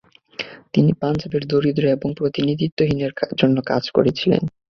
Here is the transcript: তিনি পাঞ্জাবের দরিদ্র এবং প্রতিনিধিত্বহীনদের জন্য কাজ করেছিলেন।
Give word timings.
তিনি 0.73 0.91
পাঞ্জাবের 0.93 1.43
দরিদ্র 1.47 1.83
এবং 1.87 2.09
প্রতিনিধিত্বহীনদের 2.17 3.11
জন্য 3.39 3.57
কাজ 3.65 3.83
করেছিলেন। 3.89 4.43